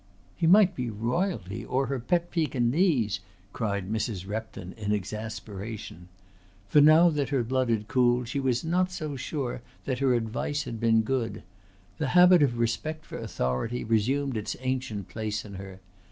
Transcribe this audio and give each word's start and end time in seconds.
"He 0.35 0.47
might 0.47 0.75
be 0.75 0.89
Royalty 0.89 1.63
or 1.63 1.85
her 1.85 1.99
pet 1.99 2.31
Pekingese," 2.31 3.19
cried 3.53 3.87
Mrs. 3.91 4.27
Repton 4.27 4.73
in 4.73 4.91
exasperation. 4.91 6.07
For 6.67 6.81
now 6.81 7.09
that 7.11 7.29
her 7.29 7.43
blood 7.43 7.69
had 7.69 7.87
cooled 7.87 8.27
she 8.27 8.39
was 8.39 8.65
not 8.65 8.91
so 8.91 9.15
sure 9.15 9.61
that 9.85 9.99
her 9.99 10.15
advice 10.15 10.63
had 10.63 10.79
been 10.79 11.03
good. 11.03 11.43
The 11.99 12.07
habit 12.17 12.41
of 12.41 12.57
respect 12.57 13.05
for 13.05 13.19
authority 13.19 13.83
resumed 13.83 14.37
its 14.37 14.55
ancient 14.61 15.07
place 15.07 15.45
in 15.45 15.53
her. 15.53 15.79